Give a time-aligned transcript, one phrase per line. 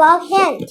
[0.00, 0.70] bug hunt.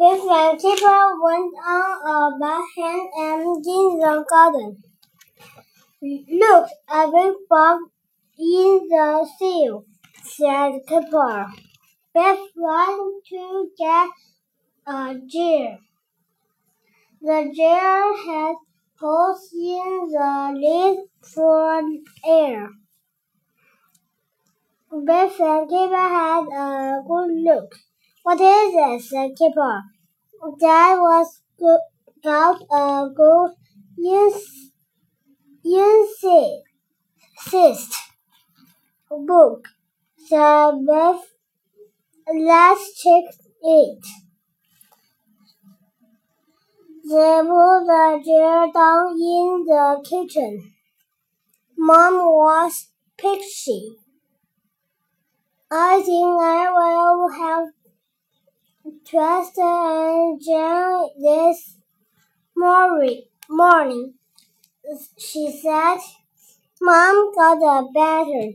[0.00, 4.82] And Kipper went on a bug hunt and in the garden.
[6.00, 7.80] Look, a big bug
[8.38, 9.84] in the sill,
[10.24, 11.52] said Kipper.
[12.14, 12.98] Biff ran
[13.28, 14.08] to get
[14.86, 15.78] a jar.
[17.20, 18.54] The jar had
[18.98, 21.82] holes in the lid for
[22.26, 22.70] air.
[24.92, 27.74] Biff and Kipper had a good look.
[28.24, 29.38] What is it?
[29.38, 29.84] said.
[30.60, 31.40] That was
[32.22, 33.52] got a good
[33.96, 34.52] insist
[39.10, 39.68] book,
[40.28, 41.20] said Biff.
[42.28, 43.24] Let's check
[43.62, 44.04] it.
[47.08, 50.74] They put the chair down in the kitchen.
[51.78, 54.01] Mom was pixie.
[55.74, 57.68] I think I will have
[59.10, 61.76] toast and jam this
[62.54, 64.12] morning.
[65.16, 65.96] She said.
[66.78, 68.52] Mom got the batter.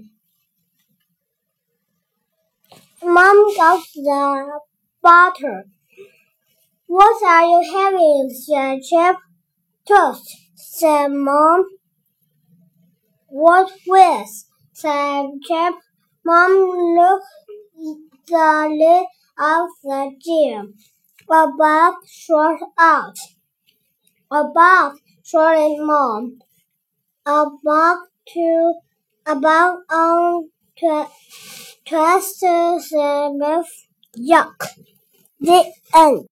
[3.04, 4.60] Mom got the
[5.02, 5.64] butter.
[6.86, 8.30] What are you having?
[8.30, 9.16] said Chip.
[9.88, 11.66] Toast, said Mom.
[13.30, 14.46] What with?
[14.74, 15.74] said Chip.
[16.28, 16.52] Mom
[16.98, 17.26] looked
[18.28, 19.08] the lid
[19.40, 20.66] of the jar.
[21.32, 21.48] A
[22.06, 23.16] shot out.
[24.30, 24.44] A
[25.24, 26.40] shouted Mom.
[27.26, 27.46] A
[28.34, 28.74] to
[29.26, 29.36] a
[29.90, 31.12] on tw-
[31.86, 33.88] twist said Biff.
[34.18, 34.60] Yuck.
[35.40, 36.26] The end.